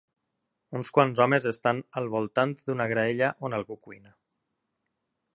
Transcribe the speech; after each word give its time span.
Uns 0.77 0.87
quants 0.97 1.19
homes 1.25 1.47
estan 1.49 1.81
al 2.01 2.09
voltant 2.15 2.55
d'una 2.61 2.87
graella 2.93 3.29
on 3.49 3.57
algú 3.59 3.77
cuina. 3.89 4.15